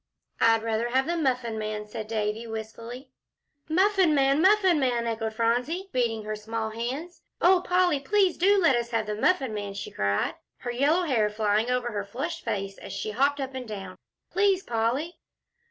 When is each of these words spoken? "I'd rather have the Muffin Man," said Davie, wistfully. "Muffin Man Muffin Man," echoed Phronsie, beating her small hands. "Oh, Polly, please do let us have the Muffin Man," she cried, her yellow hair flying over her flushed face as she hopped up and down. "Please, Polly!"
"I'd 0.39 0.63
rather 0.63 0.89
have 0.89 1.05
the 1.05 1.15
Muffin 1.15 1.59
Man," 1.59 1.85
said 1.85 2.07
Davie, 2.07 2.47
wistfully. 2.47 3.11
"Muffin 3.69 4.15
Man 4.15 4.41
Muffin 4.41 4.79
Man," 4.79 5.05
echoed 5.05 5.35
Phronsie, 5.35 5.89
beating 5.91 6.23
her 6.23 6.35
small 6.35 6.71
hands. 6.71 7.21
"Oh, 7.39 7.61
Polly, 7.63 7.99
please 7.99 8.35
do 8.35 8.57
let 8.59 8.75
us 8.75 8.89
have 8.89 9.05
the 9.05 9.13
Muffin 9.13 9.53
Man," 9.53 9.75
she 9.75 9.91
cried, 9.91 10.33
her 10.61 10.71
yellow 10.71 11.03
hair 11.03 11.29
flying 11.29 11.69
over 11.69 11.91
her 11.91 12.03
flushed 12.03 12.43
face 12.43 12.79
as 12.79 12.91
she 12.93 13.11
hopped 13.11 13.39
up 13.39 13.53
and 13.53 13.67
down. 13.67 13.95
"Please, 14.31 14.63
Polly!" 14.63 15.19